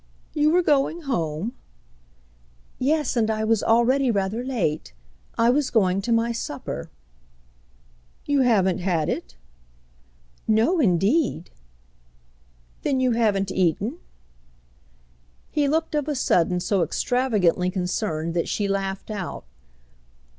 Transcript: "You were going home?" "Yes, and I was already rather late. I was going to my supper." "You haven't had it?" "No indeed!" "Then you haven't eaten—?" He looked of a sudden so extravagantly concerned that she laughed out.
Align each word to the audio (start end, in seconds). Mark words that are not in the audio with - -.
"You 0.33 0.49
were 0.49 0.63
going 0.63 1.01
home?" 1.01 1.53
"Yes, 2.79 3.15
and 3.15 3.29
I 3.29 3.43
was 3.43 3.61
already 3.61 4.09
rather 4.09 4.43
late. 4.43 4.93
I 5.37 5.51
was 5.51 5.69
going 5.69 6.01
to 6.01 6.11
my 6.11 6.31
supper." 6.31 6.89
"You 8.25 8.39
haven't 8.41 8.79
had 8.79 9.09
it?" 9.09 9.35
"No 10.47 10.79
indeed!" 10.79 11.51
"Then 12.81 12.99
you 12.99 13.11
haven't 13.11 13.51
eaten—?" 13.51 13.99
He 15.51 15.67
looked 15.67 15.93
of 15.93 16.07
a 16.07 16.15
sudden 16.15 16.59
so 16.61 16.81
extravagantly 16.81 17.69
concerned 17.69 18.33
that 18.33 18.49
she 18.49 18.67
laughed 18.67 19.11
out. 19.11 19.45